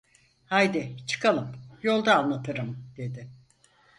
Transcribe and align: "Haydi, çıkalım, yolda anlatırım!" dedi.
"Haydi, 0.45 0.95
çıkalım, 1.07 1.51
yolda 1.83 2.15
anlatırım!" 2.19 2.87
dedi. 2.97 3.29